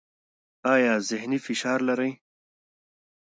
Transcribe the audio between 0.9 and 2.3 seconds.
ذهني فشار لرئ؟